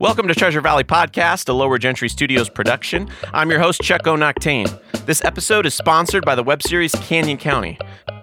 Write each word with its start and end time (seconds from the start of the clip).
Welcome 0.00 0.28
to 0.28 0.34
Treasure 0.36 0.60
Valley 0.60 0.84
Podcast, 0.84 1.48
a 1.48 1.52
Lower 1.52 1.76
Gentry 1.76 2.08
Studios 2.08 2.48
production. 2.48 3.08
I'm 3.34 3.50
your 3.50 3.58
host, 3.58 3.80
Chuck 3.80 4.06
O'Noctane. 4.06 4.80
This 5.06 5.24
episode 5.24 5.66
is 5.66 5.74
sponsored 5.74 6.24
by 6.24 6.36
the 6.36 6.42
web 6.44 6.62
series 6.62 6.94
Canyon 6.94 7.36
County. 7.36 7.76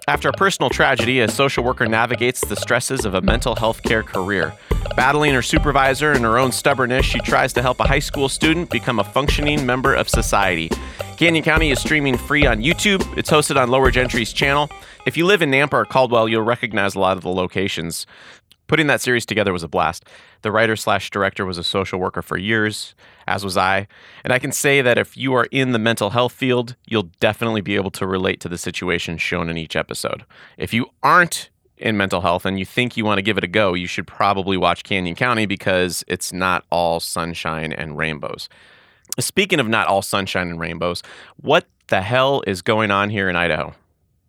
After 0.07 0.29
a 0.29 0.31
personal 0.31 0.69
tragedy, 0.69 1.19
a 1.19 1.27
social 1.27 1.65
worker 1.65 1.85
navigates 1.85 2.39
the 2.39 2.55
stresses 2.55 3.03
of 3.03 3.13
a 3.13 3.21
mental 3.21 3.57
health 3.57 3.83
care 3.83 4.03
career. 4.03 4.53
Battling 4.95 5.33
her 5.33 5.41
supervisor 5.41 6.13
and 6.13 6.23
her 6.23 6.37
own 6.37 6.53
stubbornness, 6.53 7.05
she 7.05 7.19
tries 7.19 7.51
to 7.51 7.61
help 7.61 7.81
a 7.81 7.87
high 7.87 7.99
school 7.99 8.29
student 8.29 8.69
become 8.69 8.99
a 8.99 9.03
functioning 9.03 9.65
member 9.65 9.93
of 9.93 10.07
society. 10.07 10.69
Canyon 11.17 11.43
County 11.43 11.71
is 11.71 11.79
streaming 11.81 12.17
free 12.17 12.45
on 12.45 12.61
YouTube. 12.61 13.17
It's 13.17 13.29
hosted 13.29 13.61
on 13.61 13.69
Lower 13.69 13.91
Gentry's 13.91 14.31
channel. 14.31 14.69
If 15.05 15.17
you 15.17 15.25
live 15.25 15.41
in 15.41 15.51
Nampa 15.51 15.73
or 15.73 15.85
Caldwell, 15.85 16.29
you'll 16.29 16.43
recognize 16.43 16.95
a 16.95 16.99
lot 16.99 17.17
of 17.17 17.23
the 17.23 17.29
locations. 17.29 18.05
Putting 18.67 18.87
that 18.87 19.01
series 19.01 19.25
together 19.25 19.53
was 19.53 19.63
a 19.63 19.67
blast. 19.67 20.05
The 20.41 20.51
writer 20.51 20.75
slash 20.75 21.11
director 21.11 21.45
was 21.45 21.57
a 21.57 21.63
social 21.63 21.99
worker 21.99 22.21
for 22.21 22.37
years, 22.37 22.95
as 23.27 23.43
was 23.43 23.57
I. 23.57 23.87
And 24.23 24.33
I 24.33 24.39
can 24.39 24.51
say 24.51 24.81
that 24.81 24.97
if 24.97 25.15
you 25.15 25.33
are 25.35 25.47
in 25.51 25.71
the 25.71 25.79
mental 25.79 26.11
health 26.11 26.33
field, 26.33 26.75
you'll 26.87 27.09
definitely 27.19 27.61
be 27.61 27.75
able 27.75 27.91
to 27.91 28.07
relate 28.07 28.39
to 28.41 28.49
the 28.49 28.57
situation 28.57 29.17
shown 29.17 29.49
in 29.49 29.57
each 29.57 29.75
episode. 29.75 30.25
If 30.57 30.73
you 30.73 30.87
aren't 31.03 31.49
in 31.77 31.97
mental 31.97 32.21
health 32.21 32.45
and 32.45 32.57
you 32.57 32.65
think 32.65 32.97
you 32.97 33.05
want 33.05 33.17
to 33.17 33.21
give 33.21 33.37
it 33.37 33.43
a 33.43 33.47
go, 33.47 33.73
you 33.73 33.87
should 33.87 34.07
probably 34.07 34.57
watch 34.57 34.83
Canyon 34.83 35.15
County 35.15 35.45
because 35.45 36.03
it's 36.07 36.33
not 36.33 36.63
all 36.71 36.99
sunshine 36.99 37.71
and 37.71 37.97
rainbows. 37.97 38.49
Speaking 39.19 39.59
of 39.59 39.67
not 39.67 39.87
all 39.87 40.01
sunshine 40.01 40.49
and 40.49 40.59
rainbows, 40.59 41.03
what 41.37 41.65
the 41.87 42.01
hell 42.01 42.43
is 42.47 42.61
going 42.61 42.91
on 42.91 43.09
here 43.09 43.29
in 43.29 43.35
Idaho? 43.35 43.73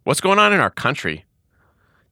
What's 0.05 0.21
going 0.21 0.39
on 0.39 0.53
in 0.53 0.61
our 0.61 0.71
country? 0.71 1.25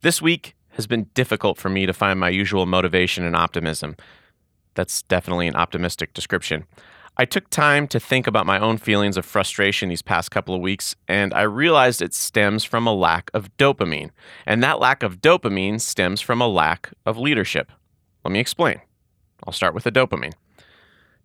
This 0.00 0.20
week, 0.22 0.54
has 0.74 0.86
been 0.86 1.08
difficult 1.14 1.58
for 1.58 1.68
me 1.68 1.86
to 1.86 1.92
find 1.92 2.20
my 2.20 2.28
usual 2.28 2.66
motivation 2.66 3.24
and 3.24 3.34
optimism. 3.34 3.96
That's 4.74 5.02
definitely 5.02 5.46
an 5.48 5.56
optimistic 5.56 6.14
description. 6.14 6.64
I 7.16 7.24
took 7.24 7.48
time 7.48 7.86
to 7.88 8.00
think 8.00 8.26
about 8.26 8.44
my 8.44 8.58
own 8.58 8.76
feelings 8.76 9.16
of 9.16 9.24
frustration 9.24 9.88
these 9.88 10.02
past 10.02 10.32
couple 10.32 10.52
of 10.52 10.60
weeks, 10.60 10.96
and 11.06 11.32
I 11.32 11.42
realized 11.42 12.02
it 12.02 12.12
stems 12.12 12.64
from 12.64 12.88
a 12.88 12.92
lack 12.92 13.30
of 13.32 13.56
dopamine. 13.56 14.10
And 14.46 14.64
that 14.64 14.80
lack 14.80 15.04
of 15.04 15.20
dopamine 15.20 15.80
stems 15.80 16.20
from 16.20 16.40
a 16.40 16.48
lack 16.48 16.90
of 17.06 17.16
leadership. 17.16 17.70
Let 18.24 18.32
me 18.32 18.40
explain. 18.40 18.80
I'll 19.46 19.52
start 19.52 19.74
with 19.74 19.84
the 19.84 19.92
dopamine. 19.92 20.34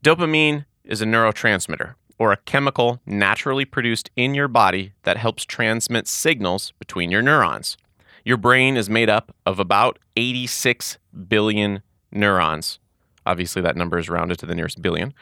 Dopamine 0.03 0.65
is 0.83 1.01
a 1.01 1.05
neurotransmitter, 1.05 1.95
or 2.19 2.31
a 2.31 2.37
chemical 2.37 3.01
naturally 3.07 3.65
produced 3.65 4.11
in 4.15 4.35
your 4.35 4.47
body 4.47 4.93
that 5.03 5.17
helps 5.17 5.43
transmit 5.43 6.07
signals 6.07 6.71
between 6.77 7.09
your 7.09 7.23
neurons. 7.23 7.77
Your 8.23 8.37
brain 8.37 8.77
is 8.77 8.89
made 8.89 9.09
up 9.09 9.35
of 9.45 9.59
about 9.59 9.99
86 10.15 10.97
billion 11.27 11.81
neurons. 12.11 12.79
Obviously, 13.25 13.61
that 13.61 13.75
number 13.75 13.97
is 13.97 14.09
rounded 14.09 14.39
to 14.39 14.45
the 14.45 14.55
nearest 14.55 14.81
billion. 14.81 15.13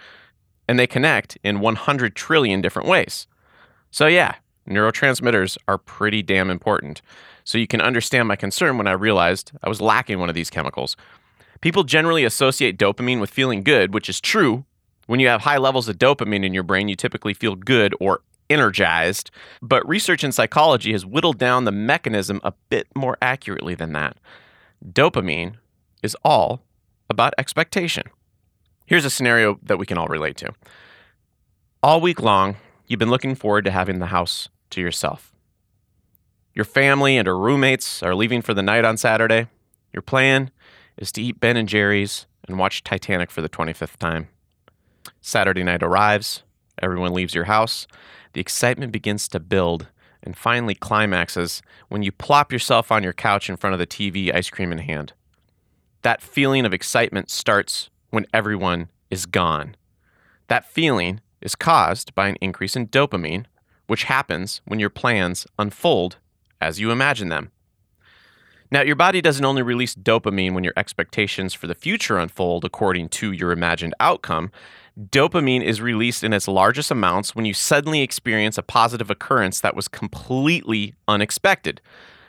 And 0.67 0.77
they 0.77 0.87
connect 0.87 1.37
in 1.43 1.59
100 1.59 2.15
trillion 2.15 2.61
different 2.61 2.87
ways. 2.87 3.27
So, 3.91 4.07
yeah, 4.07 4.35
neurotransmitters 4.69 5.57
are 5.67 5.77
pretty 5.77 6.21
damn 6.21 6.49
important. 6.49 7.01
So, 7.43 7.57
you 7.57 7.67
can 7.67 7.81
understand 7.81 8.27
my 8.27 8.35
concern 8.35 8.77
when 8.77 8.87
I 8.87 8.91
realized 8.91 9.51
I 9.63 9.69
was 9.69 9.81
lacking 9.81 10.19
one 10.19 10.29
of 10.29 10.35
these 10.35 10.49
chemicals. 10.49 10.97
People 11.61 11.83
generally 11.83 12.23
associate 12.23 12.77
dopamine 12.77 13.19
with 13.19 13.29
feeling 13.29 13.63
good, 13.63 13.93
which 13.93 14.09
is 14.09 14.21
true. 14.21 14.65
When 15.07 15.19
you 15.19 15.27
have 15.29 15.41
high 15.41 15.57
levels 15.57 15.87
of 15.87 15.97
dopamine 15.97 16.45
in 16.45 16.53
your 16.53 16.63
brain, 16.63 16.89
you 16.89 16.95
typically 16.95 17.33
feel 17.33 17.55
good 17.55 17.95
or 17.99 18.21
energized, 18.49 19.31
but 19.61 19.87
research 19.87 20.23
in 20.23 20.31
psychology 20.31 20.91
has 20.91 21.05
whittled 21.05 21.37
down 21.37 21.65
the 21.65 21.71
mechanism 21.71 22.39
a 22.43 22.53
bit 22.69 22.87
more 22.95 23.17
accurately 23.21 23.75
than 23.75 23.93
that. 23.93 24.17
Dopamine 24.85 25.55
is 26.03 26.15
all 26.23 26.61
about 27.09 27.33
expectation. 27.37 28.03
Here's 28.85 29.05
a 29.05 29.09
scenario 29.09 29.59
that 29.63 29.77
we 29.77 29.85
can 29.85 29.97
all 29.97 30.07
relate 30.07 30.37
to. 30.37 30.53
All 31.83 32.01
week 32.01 32.21
long, 32.21 32.55
you've 32.87 32.99
been 32.99 33.09
looking 33.09 33.35
forward 33.35 33.65
to 33.65 33.71
having 33.71 33.99
the 33.99 34.07
house 34.07 34.49
to 34.71 34.81
yourself. 34.81 35.33
Your 36.53 36.65
family 36.65 37.17
and 37.17 37.27
her 37.27 37.37
roommates 37.37 38.01
are 38.01 38.15
leaving 38.15 38.41
for 38.41 38.53
the 38.53 38.63
night 38.63 38.85
on 38.85 38.97
Saturday. 38.97 39.47
Your 39.93 40.01
plan 40.01 40.51
is 40.97 41.11
to 41.13 41.21
eat 41.21 41.39
Ben 41.39 41.57
and 41.57 41.69
Jerry's 41.69 42.25
and 42.47 42.57
watch 42.57 42.83
Titanic 42.83 43.29
for 43.29 43.41
the 43.41 43.49
25th 43.49 43.97
time. 43.97 44.29
Saturday 45.21 45.63
night 45.63 45.83
arrives, 45.83 46.43
everyone 46.81 47.13
leaves 47.13 47.35
your 47.35 47.45
house, 47.45 47.87
the 48.33 48.41
excitement 48.41 48.91
begins 48.91 49.27
to 49.29 49.39
build 49.39 49.87
and 50.23 50.37
finally 50.37 50.75
climaxes 50.75 51.61
when 51.89 52.03
you 52.03 52.11
plop 52.11 52.51
yourself 52.51 52.91
on 52.91 53.03
your 53.03 53.13
couch 53.13 53.49
in 53.49 53.57
front 53.57 53.73
of 53.73 53.79
the 53.79 53.87
TV, 53.87 54.33
ice 54.33 54.49
cream 54.49 54.71
in 54.71 54.79
hand. 54.79 55.13
That 56.01 56.21
feeling 56.21 56.65
of 56.65 56.73
excitement 56.73 57.29
starts 57.29 57.89
when 58.09 58.25
everyone 58.33 58.89
is 59.09 59.25
gone. 59.25 59.75
That 60.47 60.65
feeling 60.65 61.21
is 61.41 61.55
caused 61.55 62.13
by 62.15 62.27
an 62.27 62.37
increase 62.41 62.75
in 62.75 62.87
dopamine, 62.87 63.45
which 63.87 64.03
happens 64.03 64.61
when 64.65 64.79
your 64.79 64.89
plans 64.89 65.47
unfold 65.57 66.17
as 66.59 66.79
you 66.79 66.91
imagine 66.91 67.29
them. 67.29 67.51
Now, 68.69 68.81
your 68.81 68.95
body 68.95 69.21
doesn't 69.21 69.45
only 69.45 69.61
release 69.61 69.95
dopamine 69.95 70.53
when 70.53 70.63
your 70.63 70.73
expectations 70.75 71.53
for 71.53 71.67
the 71.67 71.75
future 71.75 72.17
unfold 72.17 72.65
according 72.65 73.09
to 73.09 73.31
your 73.31 73.51
imagined 73.51 73.93
outcome. 73.99 74.51
Dopamine 74.99 75.63
is 75.63 75.79
released 75.79 76.23
in 76.23 76.33
its 76.33 76.47
largest 76.47 76.91
amounts 76.91 77.33
when 77.33 77.45
you 77.45 77.53
suddenly 77.53 78.01
experience 78.01 78.57
a 78.57 78.63
positive 78.63 79.09
occurrence 79.09 79.61
that 79.61 79.75
was 79.75 79.87
completely 79.87 80.95
unexpected, 81.07 81.79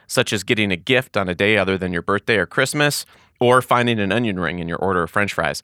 such 0.06 0.32
as 0.32 0.44
getting 0.44 0.70
a 0.70 0.76
gift 0.76 1.16
on 1.16 1.28
a 1.28 1.34
day 1.34 1.56
other 1.56 1.76
than 1.76 1.92
your 1.92 2.02
birthday 2.02 2.36
or 2.36 2.46
Christmas, 2.46 3.04
or 3.40 3.60
finding 3.60 3.98
an 3.98 4.12
onion 4.12 4.38
ring 4.38 4.60
in 4.60 4.68
your 4.68 4.78
order 4.78 5.02
of 5.02 5.10
french 5.10 5.34
fries. 5.34 5.62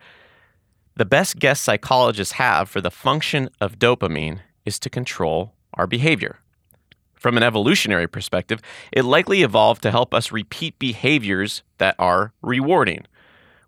The 0.97 1.05
best 1.05 1.39
guess 1.39 1.61
psychologists 1.61 2.35
have 2.35 2.69
for 2.69 2.81
the 2.81 2.91
function 2.91 3.49
of 3.61 3.79
dopamine 3.79 4.41
is 4.65 4.79
to 4.81 4.91
control 4.91 5.53
our 5.75 5.87
behavior. 5.87 6.39
From 7.25 7.39
an 7.39 7.43
evolutionary 7.43 8.07
perspective, 8.07 8.61
it 8.93 9.03
likely 9.03 9.43
evolved 9.43 9.81
to 9.85 9.91
help 9.91 10.13
us 10.13 10.31
repeat 10.31 10.79
behaviors 10.79 11.63
that 11.79 11.95
are 11.99 12.35
rewarding. 12.43 13.07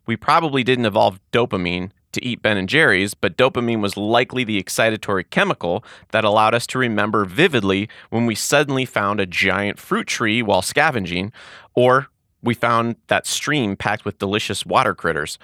We 0.05 0.15
probably 0.15 0.63
didn't 0.63 0.85
evolve 0.85 1.21
dopamine 1.33 1.91
to 2.13 2.23
eat 2.23 2.43
Ben 2.43 2.59
and 2.59 2.69
Jerry's, 2.69 3.15
but 3.15 3.39
dopamine 3.39 3.81
was 3.81 3.97
likely 3.97 4.45
the 4.45 4.63
excitatory 4.63 5.25
chemical 5.31 5.83
that 6.11 6.23
allowed 6.23 6.53
us 6.53 6.67
to 6.67 6.79
remember 6.79 7.25
vividly 7.25 7.89
when 8.11 8.27
we 8.27 8.35
suddenly 8.35 8.85
found 8.85 9.21
a 9.21 9.27
giant 9.27 9.79
fruit 9.79 10.07
tree 10.07 10.43
while 10.43 10.61
scavenging, 10.61 11.33
or 11.75 12.09
we 12.43 12.53
found 12.53 12.97
that 13.07 13.27
stream 13.27 13.75
packed 13.75 14.05
with 14.05 14.19
delicious 14.19 14.67
water 14.67 14.95
critters. 14.95 15.39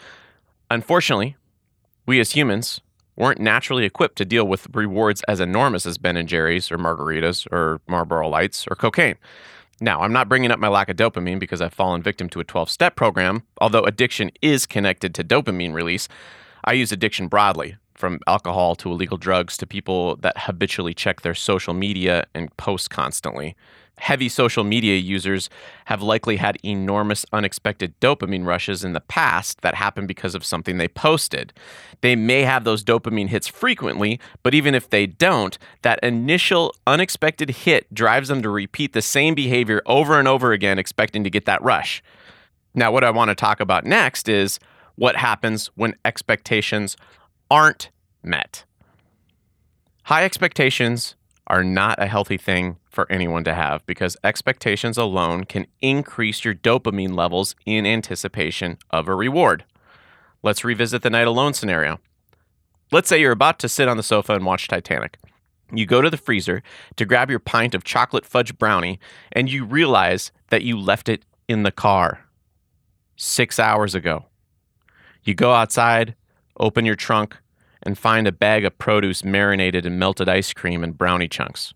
Unfortunately, 0.70 1.34
we 2.04 2.20
as 2.20 2.32
humans 2.32 2.82
weren't 3.16 3.40
naturally 3.40 3.84
equipped 3.84 4.16
to 4.16 4.24
deal 4.24 4.46
with 4.46 4.66
rewards 4.72 5.22
as 5.28 5.40
enormous 5.40 5.86
as 5.86 5.98
Ben 5.98 6.16
and 6.16 6.28
Jerry's 6.28 6.70
or 6.70 6.78
margaritas 6.78 7.46
or 7.52 7.80
Marlboro 7.86 8.28
Lights 8.28 8.66
or 8.68 8.76
cocaine. 8.76 9.16
Now, 9.80 10.02
I'm 10.02 10.12
not 10.12 10.28
bringing 10.28 10.50
up 10.50 10.60
my 10.60 10.68
lack 10.68 10.88
of 10.88 10.96
dopamine 10.96 11.40
because 11.40 11.60
I've 11.60 11.74
fallen 11.74 12.02
victim 12.02 12.28
to 12.30 12.40
a 12.40 12.44
12 12.44 12.70
step 12.70 12.94
program, 12.94 13.42
although 13.60 13.82
addiction 13.82 14.30
is 14.40 14.64
connected 14.64 15.14
to 15.16 15.24
dopamine 15.24 15.74
release. 15.74 16.08
I 16.64 16.74
use 16.74 16.92
addiction 16.92 17.26
broadly, 17.26 17.76
from 17.94 18.20
alcohol 18.26 18.74
to 18.76 18.90
illegal 18.90 19.16
drugs 19.16 19.56
to 19.56 19.66
people 19.66 20.16
that 20.16 20.36
habitually 20.36 20.94
check 20.94 21.20
their 21.22 21.34
social 21.34 21.74
media 21.74 22.24
and 22.34 22.56
post 22.56 22.90
constantly 22.90 23.56
heavy 23.98 24.28
social 24.28 24.64
media 24.64 24.96
users 24.96 25.48
have 25.84 26.02
likely 26.02 26.36
had 26.36 26.58
enormous 26.64 27.24
unexpected 27.32 27.98
dopamine 28.00 28.44
rushes 28.44 28.84
in 28.84 28.94
the 28.94 29.00
past 29.00 29.60
that 29.60 29.74
happened 29.74 30.08
because 30.08 30.34
of 30.34 30.44
something 30.44 30.76
they 30.76 30.88
posted. 30.88 31.52
They 32.00 32.16
may 32.16 32.42
have 32.42 32.64
those 32.64 32.82
dopamine 32.82 33.28
hits 33.28 33.46
frequently, 33.46 34.18
but 34.42 34.54
even 34.54 34.74
if 34.74 34.90
they 34.90 35.06
don't, 35.06 35.56
that 35.82 36.00
initial 36.02 36.74
unexpected 36.86 37.50
hit 37.50 37.92
drives 37.94 38.28
them 38.28 38.42
to 38.42 38.50
repeat 38.50 38.92
the 38.92 39.02
same 39.02 39.34
behavior 39.34 39.82
over 39.86 40.18
and 40.18 40.26
over 40.26 40.52
again, 40.52 40.78
expecting 40.78 41.22
to 41.24 41.30
get 41.30 41.44
that 41.44 41.62
rush. 41.62 42.02
Now, 42.74 42.90
what 42.90 43.04
I 43.04 43.10
want 43.10 43.28
to 43.28 43.34
talk 43.34 43.60
about 43.60 43.84
next 43.84 44.28
is 44.28 44.58
what 44.96 45.16
happens 45.16 45.68
when 45.74 45.94
expectations 46.04 46.96
aren't 47.50 47.90
met. 48.22 48.64
High 50.04 50.24
expectations 50.24 51.14
are 51.46 51.64
not 51.64 52.00
a 52.00 52.06
healthy 52.06 52.36
thing 52.36 52.76
for 52.88 53.10
anyone 53.10 53.44
to 53.44 53.54
have 53.54 53.84
because 53.86 54.16
expectations 54.22 54.96
alone 54.96 55.44
can 55.44 55.66
increase 55.80 56.44
your 56.44 56.54
dopamine 56.54 57.14
levels 57.14 57.54
in 57.66 57.86
anticipation 57.86 58.78
of 58.90 59.08
a 59.08 59.14
reward. 59.14 59.64
Let's 60.42 60.64
revisit 60.64 61.02
the 61.02 61.10
night 61.10 61.26
alone 61.26 61.54
scenario. 61.54 62.00
Let's 62.90 63.08
say 63.08 63.20
you're 63.20 63.32
about 63.32 63.58
to 63.60 63.68
sit 63.68 63.88
on 63.88 63.96
the 63.96 64.02
sofa 64.02 64.34
and 64.34 64.44
watch 64.44 64.68
Titanic. 64.68 65.18
You 65.72 65.86
go 65.86 66.02
to 66.02 66.10
the 66.10 66.18
freezer 66.18 66.62
to 66.96 67.06
grab 67.06 67.30
your 67.30 67.38
pint 67.38 67.74
of 67.74 67.84
chocolate 67.84 68.26
fudge 68.26 68.58
brownie 68.58 69.00
and 69.32 69.50
you 69.50 69.64
realize 69.64 70.30
that 70.50 70.62
you 70.62 70.78
left 70.78 71.08
it 71.08 71.24
in 71.48 71.62
the 71.62 71.72
car 71.72 72.26
six 73.16 73.58
hours 73.58 73.94
ago. 73.94 74.26
You 75.24 75.34
go 75.34 75.52
outside, 75.52 76.14
open 76.58 76.84
your 76.84 76.96
trunk, 76.96 77.36
and 77.82 77.98
find 77.98 78.26
a 78.26 78.32
bag 78.32 78.64
of 78.64 78.78
produce 78.78 79.24
marinated 79.24 79.84
in 79.86 79.98
melted 79.98 80.28
ice 80.28 80.52
cream 80.52 80.84
and 80.84 80.96
brownie 80.96 81.28
chunks. 81.28 81.74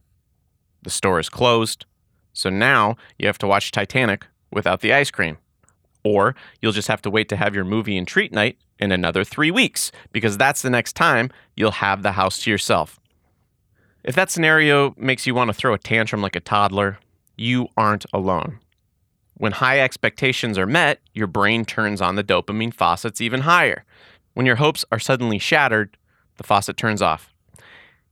The 0.83 0.91
store 0.91 1.19
is 1.19 1.29
closed, 1.29 1.85
so 2.33 2.51
now 2.51 2.97
you 3.19 3.27
have 3.27 3.39
to 3.39 3.47
watch 3.47 3.73
Titanic 3.73 4.27
without 4.51 4.81
the 4.81 4.93
ice 4.93 5.11
cream. 5.11 5.39
Or 6.05 6.37
you'll 6.63 6.73
just 6.73 6.89
have 6.89 7.03
to 7.03 7.11
wait 7.11 7.29
to 7.31 7.37
have 7.37 7.55
your 7.55 7.65
movie 7.65 7.97
and 7.97 8.07
treat 8.07 8.33
night 8.33 8.59
in 8.79 8.93
another 8.93 9.25
three 9.25 9.51
weeks, 9.51 9.91
because 10.13 10.37
that's 10.37 10.63
the 10.63 10.71
next 10.71 10.95
time 10.95 11.31
you'll 11.57 11.73
have 11.73 12.03
the 12.03 12.13
house 12.13 12.39
to 12.45 12.51
yourself. 12.51 13.01
If 14.05 14.15
that 14.15 14.31
scenario 14.31 14.95
makes 14.97 15.27
you 15.27 15.35
want 15.35 15.49
to 15.49 15.55
throw 15.55 15.75
a 15.75 15.79
tantrum 15.79 16.23
like 16.23 16.37
a 16.37 16.41
toddler, 16.41 16.99
you 17.37 17.69
aren't 17.77 18.07
alone. 18.13 18.61
When 19.35 19.53
high 19.53 19.81
expectations 19.81 20.57
are 20.57 20.67
met, 20.67 21.01
your 21.13 21.27
brain 21.27 21.65
turns 21.65 22.01
on 22.01 22.15
the 22.15 22.25
dopamine 22.25 22.73
faucets 22.73 23.21
even 23.21 23.41
higher. 23.41 23.85
When 24.37 24.45
your 24.45 24.57
hopes 24.57 24.85
are 24.93 24.99
suddenly 24.99 25.39
shattered, 25.39 25.97
the 26.37 26.45
faucet 26.45 26.77
turns 26.77 27.01
off. 27.01 27.33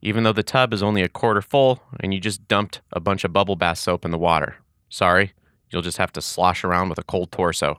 Even 0.01 0.25
though 0.25 0.33
the 0.33 0.43
tub 0.43 0.73
is 0.73 0.83
only 0.83 1.03
a 1.03 1.09
quarter 1.11 1.43
full 1.43 1.83
and 2.01 2.15
you 2.15 2.19
just 2.19 2.49
dumped 2.49 2.81
a 2.93 2.99
bunch 2.99 3.25
of 3.25 3.35
bubble 3.35 3.57
bath 3.57 3.77
soap 3.77 4.07
in 4.07 4.11
the 4.11 4.17
water. 4.17 4.57
Sorry, 4.89 5.35
you'll 5.69 5.83
just 5.83 5.99
have 5.99 6.13
to 6.13 6.23
slosh 6.23 6.65
around 6.65 6.89
with 6.89 6.97
a 6.97 7.03
cold 7.03 7.31
torso. 7.31 7.79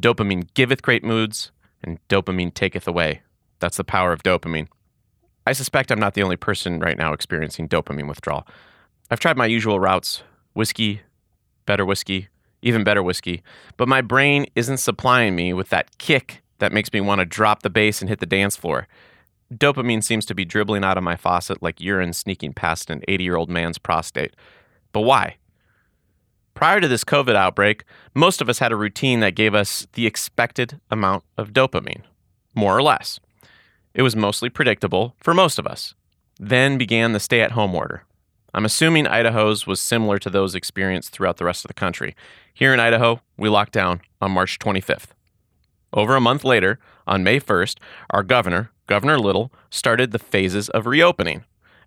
Dopamine 0.00 0.52
giveth 0.54 0.82
great 0.82 1.04
moods, 1.04 1.52
and 1.84 2.00
dopamine 2.08 2.52
taketh 2.52 2.88
away. 2.88 3.22
That's 3.60 3.76
the 3.76 3.84
power 3.84 4.12
of 4.12 4.24
dopamine. 4.24 4.66
I 5.46 5.52
suspect 5.52 5.92
I'm 5.92 6.00
not 6.00 6.14
the 6.14 6.24
only 6.24 6.36
person 6.36 6.80
right 6.80 6.98
now 6.98 7.12
experiencing 7.12 7.68
dopamine 7.68 8.08
withdrawal. 8.08 8.48
I've 9.12 9.20
tried 9.20 9.36
my 9.36 9.46
usual 9.46 9.78
routes 9.78 10.24
whiskey, 10.54 11.02
better 11.66 11.84
whiskey, 11.84 12.30
even 12.62 12.82
better 12.82 13.00
whiskey, 13.04 13.44
but 13.76 13.86
my 13.86 14.00
brain 14.00 14.46
isn't 14.56 14.78
supplying 14.78 15.36
me 15.36 15.52
with 15.52 15.68
that 15.68 15.98
kick 15.98 16.42
that 16.60 16.72
makes 16.72 16.92
me 16.92 17.00
want 17.00 17.18
to 17.18 17.26
drop 17.26 17.62
the 17.62 17.70
bass 17.70 18.00
and 18.00 18.08
hit 18.08 18.20
the 18.20 18.26
dance 18.26 18.56
floor. 18.56 18.86
Dopamine 19.52 20.02
seems 20.02 20.24
to 20.26 20.34
be 20.34 20.44
dribbling 20.44 20.84
out 20.84 20.96
of 20.96 21.02
my 21.02 21.16
faucet 21.16 21.62
like 21.62 21.80
urine 21.80 22.12
sneaking 22.12 22.52
past 22.52 22.88
an 22.88 23.02
80 23.08 23.24
year 23.24 23.36
old 23.36 23.50
man's 23.50 23.78
prostate. 23.78 24.34
But 24.92 25.00
why? 25.00 25.36
Prior 26.54 26.80
to 26.80 26.88
this 26.88 27.04
COVID 27.04 27.34
outbreak, 27.34 27.84
most 28.14 28.40
of 28.40 28.48
us 28.48 28.58
had 28.58 28.72
a 28.72 28.76
routine 28.76 29.20
that 29.20 29.34
gave 29.34 29.54
us 29.54 29.86
the 29.94 30.06
expected 30.06 30.80
amount 30.90 31.24
of 31.36 31.52
dopamine, 31.52 32.02
more 32.54 32.76
or 32.76 32.82
less. 32.82 33.18
It 33.94 34.02
was 34.02 34.14
mostly 34.14 34.50
predictable 34.50 35.14
for 35.18 35.34
most 35.34 35.58
of 35.58 35.66
us. 35.66 35.94
Then 36.38 36.78
began 36.78 37.12
the 37.12 37.20
stay 37.20 37.40
at 37.40 37.52
home 37.52 37.74
order. 37.74 38.04
I'm 38.52 38.64
assuming 38.64 39.06
Idaho's 39.06 39.66
was 39.66 39.80
similar 39.80 40.18
to 40.18 40.30
those 40.30 40.54
experienced 40.54 41.12
throughout 41.12 41.36
the 41.36 41.44
rest 41.44 41.64
of 41.64 41.68
the 41.68 41.74
country. 41.74 42.16
Here 42.52 42.74
in 42.74 42.80
Idaho, 42.80 43.20
we 43.36 43.48
locked 43.48 43.72
down 43.72 44.00
on 44.20 44.32
March 44.32 44.58
25th. 44.58 45.08
Over 45.92 46.16
a 46.16 46.20
month 46.20 46.44
later, 46.44 46.78
on 47.06 47.24
May 47.24 47.40
1st, 47.40 47.78
our 48.10 48.22
governor, 48.22 48.70
Governor 48.86 49.18
Little, 49.18 49.52
started 49.70 50.10
the 50.10 50.18
phases 50.18 50.68
of 50.70 50.86
reopening. 50.86 51.44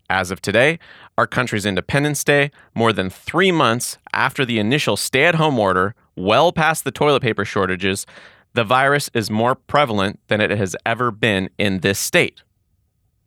As 0.09 0.31
of 0.31 0.41
today, 0.41 0.79
our 1.17 1.25
country's 1.25 1.65
Independence 1.65 2.23
Day, 2.23 2.51
more 2.75 2.91
than 2.91 3.09
three 3.09 3.51
months 3.51 3.97
after 4.13 4.45
the 4.45 4.59
initial 4.59 4.97
stay 4.97 5.25
at 5.25 5.35
home 5.35 5.57
order, 5.57 5.95
well 6.15 6.51
past 6.51 6.83
the 6.83 6.91
toilet 6.91 7.21
paper 7.21 7.45
shortages, 7.45 8.05
the 8.53 8.63
virus 8.63 9.09
is 9.13 9.31
more 9.31 9.55
prevalent 9.55 10.19
than 10.27 10.41
it 10.41 10.51
has 10.51 10.75
ever 10.85 11.09
been 11.09 11.49
in 11.57 11.79
this 11.79 11.97
state. 11.97 12.43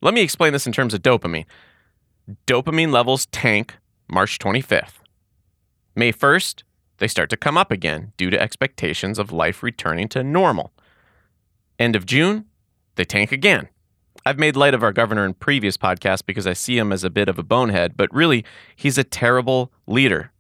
Let 0.01 0.15
me 0.15 0.21
explain 0.21 0.53
this 0.53 0.67
in 0.67 0.73
terms 0.73 0.95
of 0.95 1.03
dopamine. 1.03 1.47
Dopamine 2.47 2.93
levels 2.93 3.27
tank 3.27 3.77
March 4.09 4.39
25th. 4.39 5.01
May 5.95 6.13
1st, 6.13 6.63
they 6.99 7.09
start 7.09 7.31
to 7.31 7.37
come 7.37 7.59
up 7.59 7.71
again 7.71 8.13
due 8.17 8.31
to 8.31 8.41
expectations 8.41 9.19
of 9.19 9.33
life 9.33 9.63
returning 9.63 10.09
to 10.09 10.23
normal. 10.23 10.73
End 11.79 11.95
of 11.95 12.07
June, 12.07 12.47
they 12.97 13.05
tank 13.05 13.33
again. 13.33 13.69
I've 14.25 14.39
made 14.39 14.57
light 14.57 14.75
of 14.75 14.83
our 14.83 14.93
governor 14.93 15.25
in 15.25 15.35
previous 15.35 15.77
podcasts 15.77 16.25
because 16.25 16.47
I 16.47 16.53
see 16.53 16.79
him 16.79 16.93
as 16.93 17.05
a 17.05 17.11
bit 17.11 17.29
of 17.29 17.39
a 17.39 17.45
bonehead, 17.45 17.97
but 17.97 18.13
really, 18.13 18.45
he's 18.75 18.99
a 18.99 19.05
terrible 19.05 19.73
leader. 19.87 20.33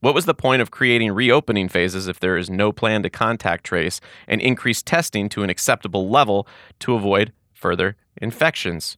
What 0.00 0.14
was 0.14 0.24
the 0.24 0.34
point 0.34 0.62
of 0.62 0.70
creating 0.70 1.12
reopening 1.12 1.68
phases 1.68 2.08
if 2.08 2.18
there 2.18 2.38
is 2.38 2.48
no 2.48 2.72
plan 2.72 3.02
to 3.02 3.10
contact 3.10 3.64
trace 3.64 4.00
and 4.26 4.40
increase 4.40 4.82
testing 4.82 5.28
to 5.28 5.42
an 5.42 5.50
acceptable 5.50 6.08
level 6.08 6.48
to 6.80 6.94
avoid 6.94 7.32
further 7.52 7.96
infections? 8.20 8.96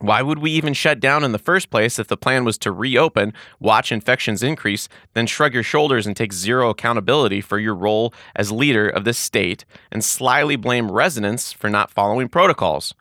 Why 0.00 0.22
would 0.22 0.38
we 0.38 0.50
even 0.52 0.72
shut 0.72 0.98
down 0.98 1.24
in 1.24 1.32
the 1.32 1.38
first 1.38 1.68
place 1.68 1.98
if 1.98 2.08
the 2.08 2.16
plan 2.16 2.46
was 2.46 2.56
to 2.58 2.72
reopen, 2.72 3.34
watch 3.58 3.92
infections 3.92 4.42
increase, 4.42 4.88
then 5.12 5.26
shrug 5.26 5.52
your 5.52 5.62
shoulders 5.62 6.06
and 6.06 6.16
take 6.16 6.32
zero 6.32 6.70
accountability 6.70 7.42
for 7.42 7.58
your 7.58 7.74
role 7.74 8.14
as 8.34 8.50
leader 8.50 8.88
of 8.88 9.04
the 9.04 9.12
state 9.12 9.66
and 9.92 10.02
slyly 10.02 10.56
blame 10.56 10.90
residents 10.90 11.52
for 11.52 11.68
not 11.68 11.90
following 11.90 12.30
protocols? 12.30 12.94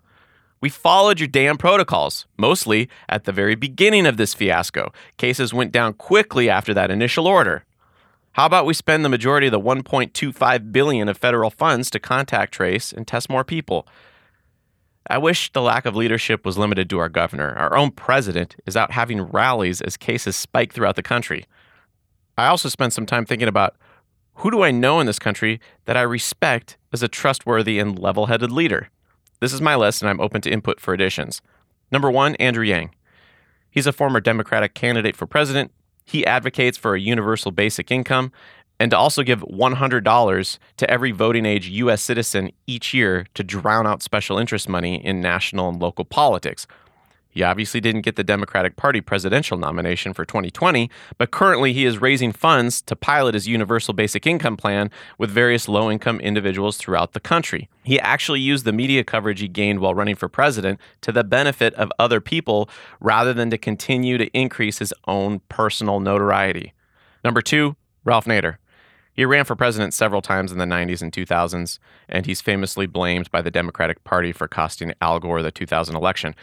We 0.60 0.68
followed 0.68 1.22
your 1.22 1.30
damn 1.30 1.57
protocols, 1.57 2.25
mostly 2.38 2.90
at 3.07 3.24
the 3.24 3.31
very 3.31 3.56
beginning 3.56 4.06
of 4.06 4.18
this 4.18 4.34
fiasco. 4.34 4.92
Cases 5.16 5.54
went 5.54 5.72
down 5.72 5.94
quickly 5.94 6.50
after 6.50 6.74
that 6.74 6.92
initial 6.92 7.28
order. 7.28 7.63
How 8.34 8.46
about 8.46 8.66
we 8.66 8.74
spend 8.74 9.06
the 9.06 9.10
majority 9.10 9.48
of 9.48 9.51
the 9.51 9.60
1.25 9.60 10.72
billion 10.74 11.07
of 11.07 11.18
federal 11.18 11.50
funds 11.50 11.90
to 11.92 12.00
contact 12.00 12.54
trace 12.54 12.92
and 12.92 13.07
test 13.07 13.30
more 13.30 13.46
people? 13.46 13.88
I 15.09 15.17
wish 15.17 15.51
the 15.51 15.61
lack 15.61 15.85
of 15.85 15.95
leadership 15.95 16.45
was 16.45 16.57
limited 16.57 16.89
to 16.91 17.00
our 17.00 17.09
governor. 17.09 17.56
Our 17.57 17.75
own 17.75 17.91
president 17.91 18.56
is 18.67 18.77
out 18.77 18.91
having 18.91 19.21
rallies 19.21 19.81
as 19.81 19.97
cases 19.97 20.35
spike 20.35 20.71
throughout 20.71 20.95
the 20.95 21.01
country. 21.01 21.45
I 22.38 22.47
also 22.47 22.69
spent 22.69 22.94
some 22.94 23.07
time 23.07 23.25
thinking 23.25 23.47
about 23.47 23.75
who 24.35 24.51
do 24.51 24.61
I 24.61 24.71
know 24.71 25.00
in 25.00 25.07
this 25.07 25.19
country 25.19 25.59
that 25.85 25.97
I 25.97 26.01
respect 26.01 26.77
as 26.94 27.01
a 27.01 27.07
trustworthy 27.07 27.79
and 27.79 27.97
level 27.97 28.27
headed 28.27 28.51
leader? 28.51 28.89
This 29.41 29.51
is 29.51 29.61
my 29.61 29.75
list, 29.75 30.01
and 30.01 30.09
I'm 30.09 30.21
open 30.21 30.41
to 30.41 30.51
input 30.51 30.79
for 30.79 30.94
additions. 30.94 31.41
Number 31.91 32.12
one, 32.12 32.35
Andrew 32.35 32.63
Yang. 32.63 32.94
He's 33.71 33.88
a 33.88 33.91
former 33.91 34.19
Democratic 34.19 34.75
candidate 34.75 35.15
for 35.15 35.25
president. 35.25 35.71
He 36.05 36.25
advocates 36.25 36.77
for 36.77 36.95
a 36.95 37.00
universal 37.00 37.51
basic 37.51 37.91
income 37.91 38.31
and 38.79 38.91
to 38.91 38.97
also 38.97 39.23
give 39.23 39.41
$100 39.41 40.57
to 40.77 40.89
every 40.89 41.11
voting 41.11 41.45
age 41.45 41.67
U.S. 41.67 42.01
citizen 42.01 42.51
each 42.65 42.93
year 42.93 43.25
to 43.33 43.43
drown 43.43 43.85
out 43.85 44.01
special 44.01 44.37
interest 44.37 44.69
money 44.69 45.03
in 45.03 45.21
national 45.21 45.69
and 45.69 45.81
local 45.81 46.05
politics. 46.05 46.65
He 47.31 47.43
obviously 47.43 47.79
didn't 47.79 48.01
get 48.01 48.15
the 48.15 48.23
Democratic 48.23 48.75
Party 48.75 49.01
presidential 49.01 49.55
nomination 49.55 50.13
for 50.13 50.25
2020, 50.25 50.89
but 51.19 51.29
currently 51.29 51.73
he 51.73 51.85
is 51.85 52.01
raising 52.01 52.31
funds 52.31 52.81
to 52.81 52.95
pilot 52.95 53.35
his 53.35 53.47
universal 53.47 53.93
basic 53.93 54.25
income 54.25 54.57
plan 54.57 54.89
with 55.19 55.29
various 55.29 55.67
low 55.69 55.91
income 55.91 56.19
individuals 56.21 56.77
throughout 56.77 57.13
the 57.13 57.19
country. 57.19 57.69
He 57.83 57.99
actually 57.99 58.39
used 58.39 58.65
the 58.65 58.73
media 58.73 59.03
coverage 59.03 59.41
he 59.41 59.47
gained 59.47 59.79
while 59.79 59.93
running 59.93 60.15
for 60.15 60.27
president 60.27 60.79
to 61.01 61.11
the 61.11 61.23
benefit 61.23 61.75
of 61.75 61.91
other 61.99 62.19
people 62.19 62.67
rather 62.99 63.33
than 63.33 63.51
to 63.51 63.59
continue 63.59 64.17
to 64.17 64.25
increase 64.35 64.79
his 64.79 64.93
own 65.07 65.41
personal 65.49 65.99
notoriety. 65.99 66.73
Number 67.23 67.43
two, 67.43 67.75
Ralph 68.03 68.25
Nader. 68.25 68.57
He 69.19 69.25
ran 69.25 69.44
for 69.44 69.57
president 69.57 69.93
several 69.93 70.22
times 70.22 70.53
in 70.53 70.60
the 70.60 70.63
90s 70.63 71.01
and 71.01 71.12
2000s, 71.12 71.77
and 72.08 72.25
he's 72.25 72.39
famously 72.39 72.86
blamed 72.86 73.29
by 73.32 73.41
the 73.41 73.51
Democratic 73.51 74.01
Party 74.05 74.32
for 74.32 74.48
costing 74.48 74.93
Al 75.01 75.20
Gore 75.20 75.41
the 75.41 75.51
2000 75.51 75.93
election. 75.93 76.34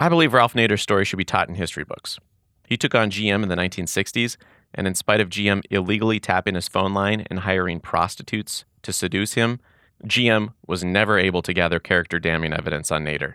I 0.00 0.08
believe 0.08 0.32
Ralph 0.32 0.54
Nader's 0.54 0.82
story 0.82 1.04
should 1.04 1.18
be 1.18 1.24
taught 1.24 1.48
in 1.48 1.54
history 1.54 1.84
books. 1.84 2.18
He 2.66 2.76
took 2.76 2.96
on 2.96 3.12
GM 3.12 3.44
in 3.44 3.48
the 3.48 3.54
1960s, 3.54 4.36
and 4.74 4.88
in 4.88 4.96
spite 4.96 5.20
of 5.20 5.28
GM 5.28 5.62
illegally 5.70 6.18
tapping 6.18 6.56
his 6.56 6.66
phone 6.66 6.94
line 6.94 7.28
and 7.30 7.38
hiring 7.38 7.78
prostitutes 7.78 8.64
to 8.82 8.92
seduce 8.92 9.34
him, 9.34 9.60
GM 10.04 10.52
was 10.66 10.82
never 10.82 11.16
able 11.16 11.42
to 11.42 11.54
gather 11.54 11.78
character 11.78 12.18
damning 12.18 12.52
evidence 12.52 12.90
on 12.90 13.04
Nader. 13.04 13.34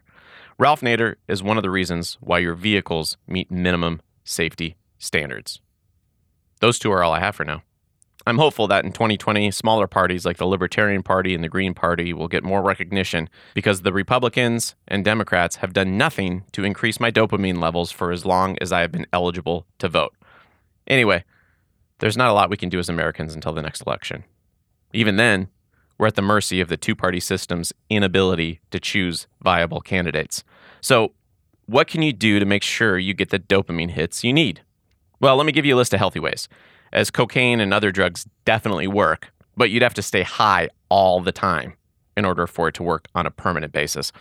Ralph 0.58 0.82
Nader 0.82 1.16
is 1.30 1.42
one 1.42 1.56
of 1.56 1.64
the 1.64 1.72
reasons 1.72 2.18
why 2.20 2.40
your 2.40 2.56
vehicles 2.56 3.16
meet 3.26 3.50
minimum 3.50 4.02
safety 4.26 4.76
standards. 4.98 5.62
Those 6.60 6.78
two 6.78 6.92
are 6.92 7.02
all 7.02 7.14
I 7.14 7.22
have 7.22 7.38
for 7.38 7.46
now. 7.46 7.64
I'm 8.30 8.38
hopeful 8.38 8.68
that 8.68 8.86
in 8.86 8.92
2020, 8.92 9.50
smaller 9.50 9.88
parties 9.88 10.24
like 10.24 10.38
the 10.38 10.46
Libertarian 10.46 11.02
Party 11.02 11.34
and 11.34 11.44
the 11.44 11.50
Green 11.50 11.74
Party 11.74 12.14
will 12.14 12.28
get 12.28 12.44
more 12.44 12.62
recognition 12.62 13.28
because 13.56 13.82
the 13.82 13.92
Republicans 13.92 14.76
and 14.88 15.04
Democrats 15.04 15.58
have 15.58 15.74
done 15.74 15.98
nothing 15.98 16.44
to 16.52 16.64
increase 16.64 17.00
my 17.00 17.10
dopamine 17.10 17.60
levels 17.60 17.92
for 17.92 18.12
as 18.12 18.26
long 18.26 18.56
as 18.62 18.72
I 18.72 18.82
have 18.82 18.92
been 18.92 19.08
eligible 19.12 19.66
to 19.80 19.90
vote. 19.90 20.16
Anyway, 20.86 21.24
there's 22.00 22.18
not 22.18 22.30
a 22.30 22.34
lot 22.34 22.52
we 22.52 22.58
can 22.58 22.70
do 22.70 22.78
as 22.78 22.88
Americans 22.88 23.34
until 23.34 23.52
the 23.52 23.64
next 23.64 23.82
election. 23.82 24.24
Even 24.94 25.16
then, 25.16 25.48
we're 25.98 26.08
at 26.08 26.16
the 26.16 26.22
mercy 26.22 26.62
of 26.62 26.70
the 26.70 26.78
two 26.78 26.96
party 26.96 27.20
system's 27.20 27.74
inability 27.90 28.62
to 28.70 28.80
choose 28.80 29.28
viable 29.42 29.82
candidates. 29.82 30.44
So, 30.82 31.14
what 31.66 31.88
can 31.88 32.04
you 32.04 32.14
do 32.14 32.40
to 32.40 32.46
make 32.46 32.64
sure 32.64 32.98
you 32.98 33.14
get 33.14 33.30
the 33.30 33.40
dopamine 33.40 33.92
hits 33.92 34.24
you 34.24 34.34
need? 34.34 34.62
Well, 35.20 35.36
let 35.36 35.46
me 35.46 35.52
give 35.52 35.66
you 35.66 35.76
a 35.76 35.78
list 35.78 35.94
of 35.94 36.00
healthy 36.00 36.20
ways 36.20 36.48
as 36.92 37.12
cocaine 37.12 37.60
and 37.60 37.74
other 37.74 37.92
drugs 37.92 38.26
definitely 38.46 38.88
work, 38.88 39.32
but 39.56 39.70
you'd 39.70 39.84
have 39.84 39.94
to 39.96 40.02
stay 40.02 40.24
high 40.24 40.70
all 40.90 41.22
the 41.22 41.32
time 41.32 41.74
in 42.18 42.26
order 42.26 42.48
for 42.48 42.68
it 42.68 42.76
to 42.76 42.84
work 42.84 43.08
on 43.16 43.26
a 43.26 43.32
permanent 43.32 43.72
basis. 43.72 44.12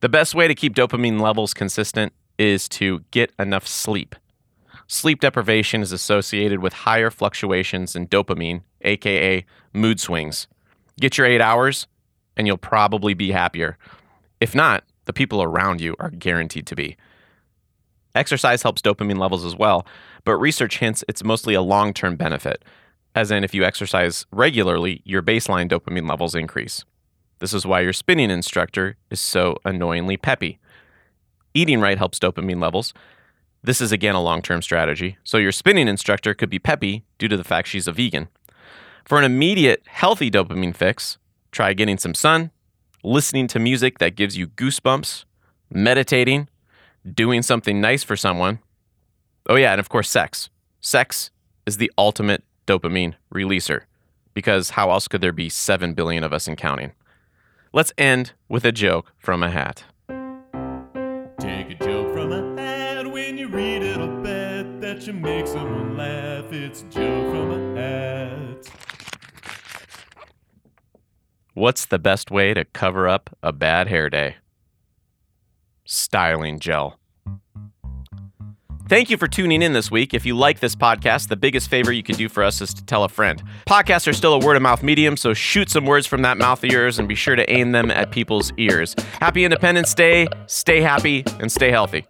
The 0.00 0.08
best 0.08 0.34
way 0.34 0.48
to 0.48 0.54
keep 0.54 0.74
dopamine 0.74 1.20
levels 1.20 1.54
consistent 1.54 2.12
is 2.38 2.68
to 2.70 3.04
get 3.10 3.32
enough 3.38 3.66
sleep. 3.66 4.16
Sleep 4.86 5.20
deprivation 5.20 5.80
is 5.80 5.92
associated 5.92 6.60
with 6.60 6.72
higher 6.72 7.10
fluctuations 7.10 7.96
in 7.96 8.08
dopamine, 8.08 8.62
aka 8.82 9.44
mood 9.72 10.00
swings. 10.00 10.48
Get 11.00 11.16
your 11.16 11.26
eight 11.26 11.40
hours, 11.40 11.86
and 12.36 12.46
you'll 12.46 12.58
probably 12.58 13.14
be 13.14 13.32
happier. 13.32 13.78
If 14.40 14.54
not, 14.54 14.84
the 15.04 15.12
people 15.12 15.42
around 15.42 15.80
you 15.80 15.96
are 15.98 16.10
guaranteed 16.10 16.66
to 16.66 16.76
be. 16.76 16.96
Exercise 18.14 18.62
helps 18.62 18.82
dopamine 18.82 19.18
levels 19.18 19.44
as 19.44 19.56
well, 19.56 19.86
but 20.24 20.36
research 20.36 20.78
hints 20.78 21.02
it's 21.08 21.24
mostly 21.24 21.54
a 21.54 21.62
long 21.62 21.94
term 21.94 22.16
benefit. 22.16 22.64
as 23.14 23.30
in 23.30 23.44
if 23.44 23.54
you 23.54 23.62
exercise 23.64 24.24
regularly, 24.32 25.02
your 25.04 25.22
baseline 25.22 25.68
dopamine 25.68 26.08
levels 26.08 26.34
increase. 26.34 26.84
This 27.40 27.52
is 27.52 27.66
why 27.66 27.80
your 27.80 27.92
spinning 27.92 28.30
instructor 28.30 28.96
is 29.10 29.20
so 29.20 29.56
annoyingly 29.64 30.16
peppy. 30.16 30.58
Eating 31.54 31.80
right 31.80 31.98
helps 31.98 32.18
dopamine 32.18 32.62
levels. 32.62 32.94
This 33.62 33.80
is 33.80 33.92
again 33.92 34.14
a 34.14 34.22
long 34.22 34.42
term 34.42 34.62
strategy. 34.62 35.18
So 35.24 35.36
your 35.38 35.52
spinning 35.52 35.88
instructor 35.88 36.34
could 36.34 36.50
be 36.50 36.58
peppy 36.58 37.04
due 37.18 37.28
to 37.28 37.36
the 37.36 37.44
fact 37.44 37.68
she's 37.68 37.86
a 37.86 37.92
vegan. 37.92 38.28
For 39.04 39.18
an 39.18 39.24
immediate 39.24 39.82
healthy 39.86 40.30
dopamine 40.30 40.74
fix, 40.74 41.18
try 41.50 41.74
getting 41.74 41.98
some 41.98 42.14
sun, 42.14 42.50
listening 43.04 43.48
to 43.48 43.58
music 43.58 43.98
that 43.98 44.16
gives 44.16 44.38
you 44.38 44.46
goosebumps, 44.46 45.24
meditating, 45.70 46.48
doing 47.10 47.42
something 47.42 47.80
nice 47.80 48.02
for 48.02 48.16
someone. 48.16 48.60
Oh, 49.48 49.56
yeah, 49.56 49.72
and 49.72 49.80
of 49.80 49.88
course, 49.88 50.08
sex. 50.08 50.50
Sex 50.80 51.30
is 51.66 51.76
the 51.76 51.90
ultimate 51.96 52.44
dopamine 52.66 53.14
releaser 53.32 53.82
because 54.34 54.70
how 54.70 54.90
else 54.90 55.08
could 55.08 55.20
there 55.20 55.32
be 55.32 55.48
7 55.48 55.94
billion 55.94 56.24
of 56.24 56.32
us 56.32 56.46
and 56.46 56.56
counting? 56.56 56.92
Let's 57.72 57.92
end 57.96 58.32
with 58.48 58.64
a 58.64 58.72
joke 58.72 59.12
from 59.18 59.42
a 59.42 59.50
hat. 59.50 59.84
Take 61.38 61.70
a 61.70 61.74
joke 61.74 62.12
from 62.12 62.32
a 62.32 62.60
hat 62.60 63.10
when 63.10 63.38
you 63.38 63.48
read 63.48 63.82
it. 63.82 63.98
I'll 63.98 64.22
bet 64.22 64.80
that 64.80 65.06
you 65.06 65.12
make 65.12 65.46
someone 65.46 65.96
laugh. 65.96 66.52
It's 66.52 66.82
a 66.82 66.84
joke 66.84 67.30
from 67.30 67.50
a 67.50 67.80
hat. 67.80 68.70
What's 71.54 71.86
the 71.86 71.98
best 71.98 72.30
way 72.30 72.54
to 72.54 72.64
cover 72.64 73.08
up 73.08 73.36
a 73.42 73.52
bad 73.52 73.88
hair 73.88 74.08
day? 74.08 74.36
Styling 75.84 76.58
gel. 76.58 76.98
Thank 78.88 79.08
you 79.08 79.16
for 79.16 79.26
tuning 79.26 79.62
in 79.62 79.72
this 79.72 79.90
week. 79.90 80.12
If 80.12 80.26
you 80.26 80.36
like 80.36 80.60
this 80.60 80.74
podcast, 80.76 81.28
the 81.28 81.36
biggest 81.36 81.70
favor 81.70 81.92
you 81.92 82.02
can 82.02 82.16
do 82.16 82.28
for 82.28 82.42
us 82.42 82.60
is 82.60 82.74
to 82.74 82.84
tell 82.84 83.04
a 83.04 83.08
friend. 83.08 83.42
Podcasts 83.66 84.06
are 84.06 84.12
still 84.12 84.34
a 84.34 84.38
word 84.38 84.56
of 84.56 84.62
mouth 84.62 84.82
medium, 84.82 85.16
so 85.16 85.32
shoot 85.32 85.70
some 85.70 85.86
words 85.86 86.06
from 86.06 86.20
that 86.22 86.36
mouth 86.36 86.62
of 86.62 86.70
yours 86.70 86.98
and 86.98 87.08
be 87.08 87.14
sure 87.14 87.34
to 87.34 87.50
aim 87.50 87.72
them 87.72 87.90
at 87.90 88.10
people's 88.10 88.52
ears. 88.58 88.94
Happy 89.20 89.44
Independence 89.44 89.94
Day, 89.94 90.26
stay 90.46 90.82
happy, 90.82 91.24
and 91.40 91.50
stay 91.50 91.70
healthy. 91.70 92.04